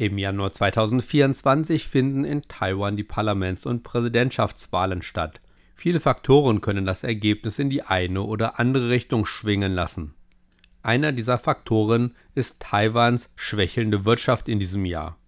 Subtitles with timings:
[0.00, 5.40] Im Januar 2024 finden in Taiwan die Parlaments- und Präsidentschaftswahlen statt.
[5.74, 10.14] Viele Faktoren können das Ergebnis in die eine oder andere Richtung schwingen lassen.
[10.82, 15.18] Einer dieser Faktoren ist Taiwans schwächelnde Wirtschaft in diesem Jahr.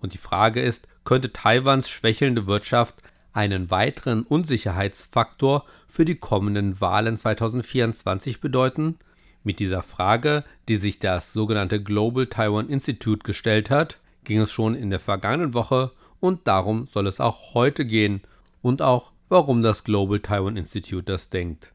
[0.00, 3.02] Und die Frage ist, könnte Taiwans schwächelnde Wirtschaft
[3.34, 8.98] einen weiteren Unsicherheitsfaktor für die kommenden Wahlen 2024 bedeuten?
[9.44, 14.74] Mit dieser Frage, die sich das sogenannte Global Taiwan Institute gestellt hat, ging es schon
[14.74, 18.20] in der vergangenen Woche und darum soll es auch heute gehen
[18.60, 21.72] und auch warum das Global Taiwan Institute das denkt.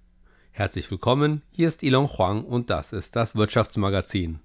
[0.51, 4.39] Herzlich willkommen, hier ist Ilon Huang und das ist das Wirtschaftsmagazin.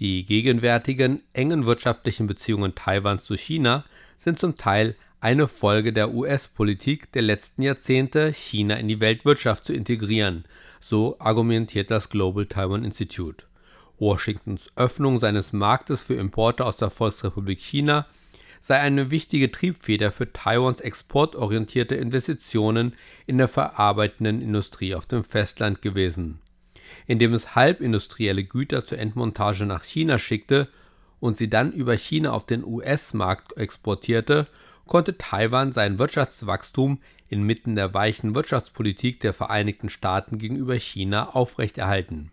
[0.00, 3.84] Die gegenwärtigen engen wirtschaftlichen Beziehungen Taiwans zu China
[4.18, 9.72] sind zum Teil eine Folge der US-Politik der letzten Jahrzehnte, China in die Weltwirtschaft zu
[9.72, 10.44] integrieren,
[10.80, 13.44] so argumentiert das Global Taiwan Institute.
[13.98, 18.06] Washingtons Öffnung seines Marktes für Importe aus der Volksrepublik China
[18.60, 22.94] sei eine wichtige Triebfeder für Taiwans exportorientierte Investitionen
[23.26, 26.40] in der verarbeitenden Industrie auf dem Festland gewesen.
[27.06, 30.68] Indem es halbindustrielle Güter zur Endmontage nach China schickte
[31.20, 34.46] und sie dann über China auf den US-Markt exportierte,
[34.86, 42.30] konnte Taiwan sein Wirtschaftswachstum inmitten der weichen Wirtschaftspolitik der Vereinigten Staaten gegenüber China aufrechterhalten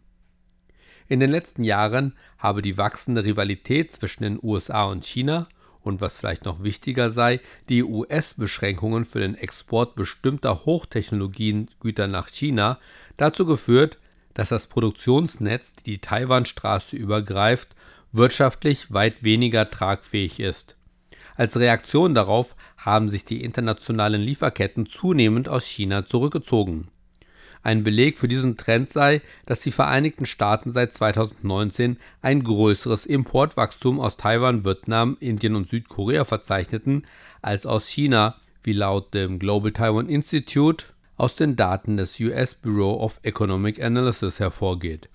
[1.10, 5.48] in den letzten Jahren habe die wachsende Rivalität zwischen den USA und China
[5.82, 12.78] und was vielleicht noch wichtiger sei, die US-Beschränkungen für den Export bestimmter Hochtechnologiengüter nach China
[13.18, 13.98] dazu geführt,
[14.36, 17.70] dass das Produktionsnetz, die die Taiwanstraße übergreift,
[18.12, 20.78] wirtschaftlich weit weniger tragfähig ist.
[21.36, 26.90] Als Reaktion darauf haben sich die internationalen Lieferketten zunehmend aus China zurückgezogen
[27.62, 34.00] ein Beleg für diesen Trend sei, dass die Vereinigten Staaten seit 2019 ein größeres Importwachstum
[34.00, 37.06] aus Taiwan, Vietnam, Indien und Südkorea verzeichneten
[37.42, 40.86] als aus China, wie laut dem Global Taiwan Institute
[41.18, 45.10] aus den Daten des US Bureau of Economic Analysis hervorgeht.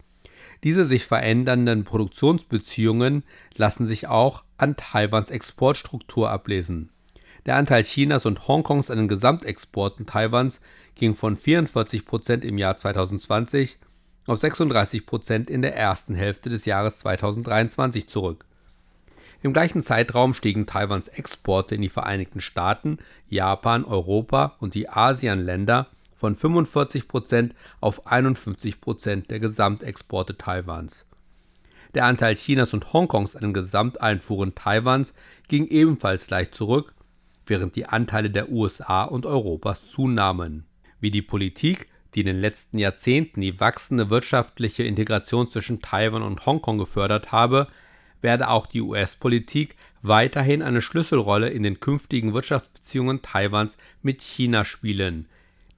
[0.63, 6.91] Diese sich verändernden Produktionsbeziehungen lassen sich auch an Taiwans Exportstruktur ablesen.
[7.47, 10.61] Der Anteil Chinas und Hongkongs an den Gesamtexporten Taiwans
[10.95, 13.79] ging von 44 Prozent im Jahr 2020
[14.27, 18.47] auf 36 Prozent in der ersten Hälfte des Jahres 2023 zurück.
[19.43, 22.97] Im gleichen Zeitraum stiegen Taiwans Exporte in die Vereinigten Staaten,
[23.29, 31.05] Japan, Europa und die ASEAN-Länder von 45 Prozent auf 51 Prozent der Gesamtexporte Taiwans.
[31.93, 35.13] Der Anteil Chinas und Hongkongs an den Gesamteinfuhren Taiwans
[35.49, 36.95] ging ebenfalls leicht zurück,
[37.47, 40.65] während die Anteile der USA und Europas zunahmen
[41.05, 46.47] wie die Politik, die in den letzten Jahrzehnten die wachsende wirtschaftliche Integration zwischen Taiwan und
[46.47, 47.69] Hongkong gefördert habe,
[48.23, 55.29] werde auch die US-Politik weiterhin eine Schlüsselrolle in den künftigen Wirtschaftsbeziehungen Taiwans mit China spielen.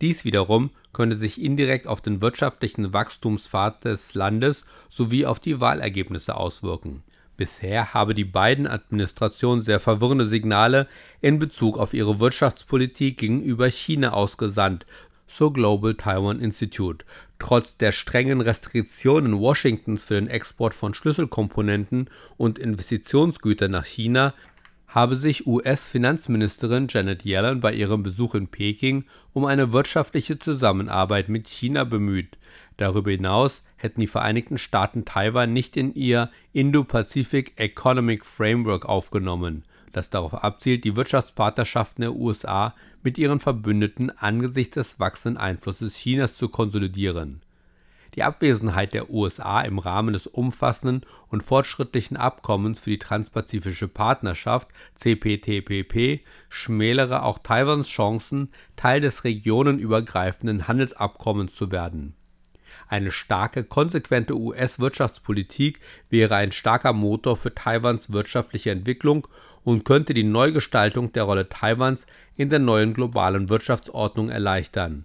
[0.01, 6.37] Dies wiederum könnte sich indirekt auf den wirtschaftlichen Wachstumspfad des Landes sowie auf die Wahlergebnisse
[6.37, 7.03] auswirken.
[7.37, 10.89] Bisher habe die beiden Administrationen sehr verwirrende Signale
[11.21, 14.87] in Bezug auf ihre Wirtschaftspolitik gegenüber China ausgesandt,
[15.27, 17.05] so Global Taiwan Institute.
[17.39, 22.09] Trotz der strengen Restriktionen Washingtons für den Export von Schlüsselkomponenten
[22.39, 24.33] und Investitionsgütern nach China
[24.89, 29.05] habe sich US-Finanzministerin Janet Yellen bei ihrem Besuch in Peking
[29.35, 32.39] um eine wirtschaftliche Zusammenarbeit mit China bemüht.
[32.77, 39.65] Darüber hinaus hätten die Vereinigten Staaten Taiwan nicht in ihr Indo-Pacific Economic Framework aufgenommen
[39.97, 46.37] das darauf abzielt, die Wirtschaftspartnerschaften der USA mit ihren Verbündeten angesichts des wachsenden Einflusses Chinas
[46.37, 47.41] zu konsolidieren.
[48.15, 54.69] Die Abwesenheit der USA im Rahmen des umfassenden und fortschrittlichen Abkommens für die Transpazifische Partnerschaft
[54.97, 62.15] CPTPP schmälere auch Taiwans Chancen, Teil des regionenübergreifenden Handelsabkommens zu werden.
[62.89, 65.81] Eine starke, konsequente US-Wirtschaftspolitik
[66.11, 69.27] wäre ein starker Motor für Taiwans wirtschaftliche Entwicklung
[69.65, 72.07] und könnte die Neugestaltung der Rolle Taiwans
[72.37, 75.05] in der neuen globalen Wirtschaftsordnung erleichtern.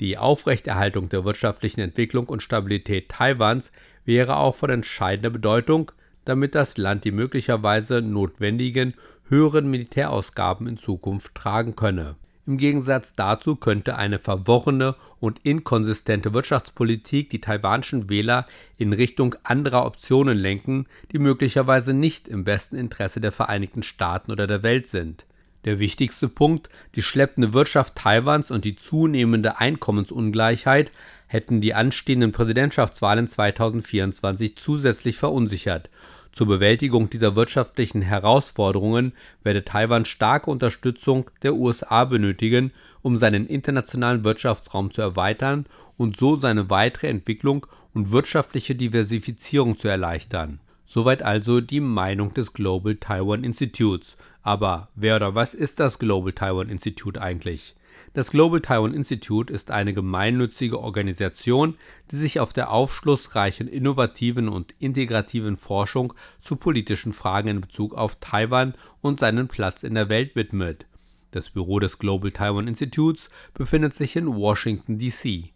[0.00, 3.72] Die Aufrechterhaltung der wirtschaftlichen Entwicklung und Stabilität Taiwans
[4.04, 5.92] wäre auch von entscheidender Bedeutung,
[6.24, 8.94] damit das Land die möglicherweise notwendigen
[9.28, 17.30] höheren Militärausgaben in Zukunft tragen könne im Gegensatz dazu könnte eine verworrene und inkonsistente Wirtschaftspolitik
[17.30, 18.46] die taiwanischen Wähler
[18.78, 24.48] in Richtung anderer Optionen lenken, die möglicherweise nicht im besten Interesse der Vereinigten Staaten oder
[24.48, 25.24] der Welt sind.
[25.64, 30.90] Der wichtigste Punkt, die schleppende Wirtschaft Taiwans und die zunehmende Einkommensungleichheit
[31.28, 35.88] hätten die anstehenden Präsidentschaftswahlen 2024 zusätzlich verunsichert
[36.32, 39.12] Zur Bewältigung dieser wirtschaftlichen Herausforderungen
[39.42, 45.66] werde Taiwan starke Unterstützung der USA benötigen, um seinen internationalen Wirtschaftsraum zu erweitern
[45.98, 50.58] und so seine weitere Entwicklung und wirtschaftliche Diversifizierung zu erleichtern.
[50.86, 54.16] Soweit also die Meinung des Global Taiwan Institutes.
[54.42, 57.74] Aber wer oder was ist das Global Taiwan Institute eigentlich?
[58.14, 61.76] Das Global Taiwan Institute ist eine gemeinnützige Organisation,
[62.10, 68.16] die sich auf der aufschlussreichen, innovativen und integrativen Forschung zu politischen Fragen in Bezug auf
[68.16, 70.86] Taiwan und seinen Platz in der Welt widmet.
[71.30, 75.52] Das Büro des Global Taiwan Institutes befindet sich in Washington, D.C.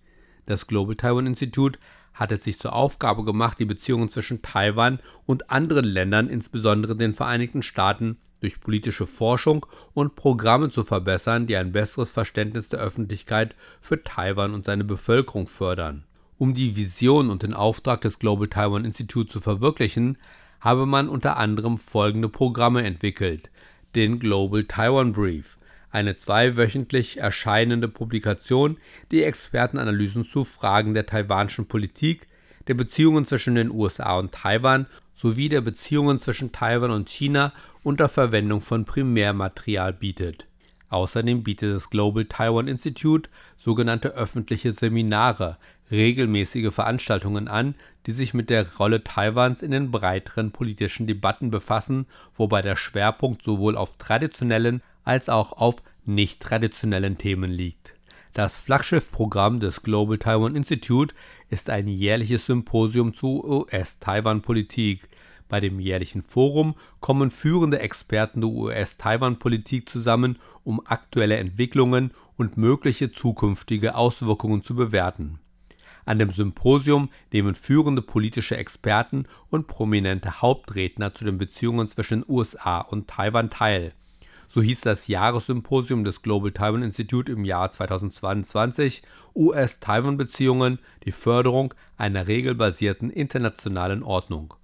[0.47, 1.79] Das Global Taiwan Institute
[2.15, 7.13] hat es sich zur Aufgabe gemacht, die Beziehungen zwischen Taiwan und anderen Ländern, insbesondere den
[7.13, 13.55] Vereinigten Staaten, durch politische Forschung und Programme zu verbessern, die ein besseres Verständnis der Öffentlichkeit
[13.81, 16.05] für Taiwan und seine Bevölkerung fördern.
[16.39, 20.19] Um die Vision und den Auftrag des Global Taiwan Institute zu verwirklichen,
[20.61, 23.51] habe man unter anderem folgende Programme entwickelt:
[23.95, 25.57] den Global Taiwan Brief,
[25.91, 28.77] eine zweiwöchentlich erscheinende Publikation,
[29.11, 32.29] die Expertenanalysen zu Fragen der taiwanischen Politik,
[32.67, 37.53] der Beziehungen zwischen den USA und Taiwan sowie der Beziehungen zwischen Taiwan und China
[37.83, 40.47] unter Verwendung von Primärmaterial bietet.
[40.89, 45.59] Außerdem bietet das Global Taiwan Institute sogenannte öffentliche Seminare,
[45.91, 47.75] regelmäßige Veranstaltungen an,
[48.07, 53.43] die sich mit der Rolle Taiwans in den breiteren politischen Debatten befassen, wobei der Schwerpunkt
[53.43, 57.96] sowohl auf traditionellen als auch auf nicht traditionellen Themen liegt.
[58.37, 61.15] Das Flaggschiffprogramm des Global Taiwan Institute
[61.49, 65.09] ist ein jährliches Symposium zur US-Taiwan-Politik.
[65.49, 73.11] Bei dem jährlichen Forum kommen führende Experten der US-Taiwan-Politik zusammen, um aktuelle Entwicklungen und mögliche
[73.11, 75.39] zukünftige Auswirkungen zu bewerten.
[76.05, 82.81] An dem Symposium nehmen führende politische Experten und prominente Hauptredner zu den Beziehungen zwischen USA
[82.81, 83.95] und Taiwan teil
[84.49, 89.03] so hieß das Jahressymposium des Global Taiwan Institute im Jahr 2022
[89.35, 94.55] US-Taiwan-Beziehungen, die Förderung einer regelbasierten internationalen Ordnung.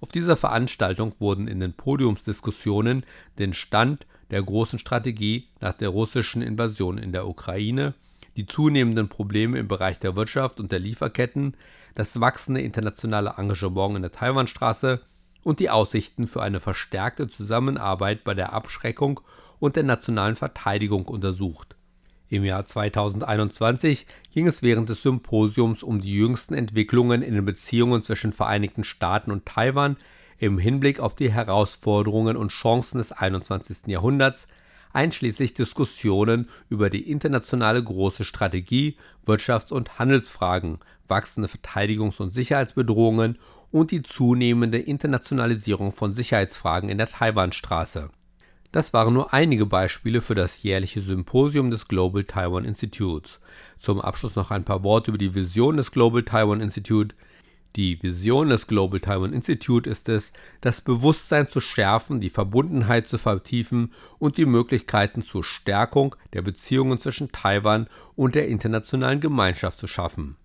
[0.00, 3.04] Auf dieser Veranstaltung wurden in den Podiumsdiskussionen
[3.38, 7.94] den Stand der großen Strategie nach der russischen Invasion in der Ukraine,
[8.36, 11.56] die zunehmenden Probleme im Bereich der Wirtschaft und der Lieferketten,
[11.94, 15.00] das wachsende internationale Engagement in der Taiwanstraße
[15.42, 19.20] und die Aussichten für eine verstärkte Zusammenarbeit bei der Abschreckung
[19.58, 21.76] und der nationalen Verteidigung untersucht.
[22.28, 28.02] Im Jahr 2021 ging es während des Symposiums um die jüngsten Entwicklungen in den Beziehungen
[28.02, 29.96] zwischen Vereinigten Staaten und Taiwan
[30.38, 33.86] im Hinblick auf die Herausforderungen und Chancen des 21.
[33.86, 34.48] Jahrhunderts,
[34.92, 43.38] einschließlich Diskussionen über die internationale große Strategie, Wirtschafts- und Handelsfragen, wachsende Verteidigungs- und Sicherheitsbedrohungen
[43.70, 48.10] und die zunehmende Internationalisierung von Sicherheitsfragen in der Taiwanstraße.
[48.72, 53.40] Das waren nur einige Beispiele für das jährliche Symposium des Global Taiwan Institutes.
[53.78, 57.14] Zum Abschluss noch ein paar Worte über die Vision des Global Taiwan Institute.
[57.76, 63.18] Die Vision des Global Taiwan Institute ist es, das Bewusstsein zu schärfen, die Verbundenheit zu
[63.18, 69.86] vertiefen und die Möglichkeiten zur Stärkung der Beziehungen zwischen Taiwan und der internationalen Gemeinschaft zu
[69.86, 70.36] schaffen.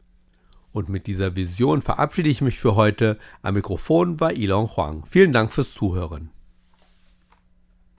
[0.73, 3.17] Und mit dieser Vision verabschiede ich mich für heute.
[3.41, 5.05] Am Mikrofon war Ilon Huang.
[5.05, 6.29] Vielen Dank fürs Zuhören.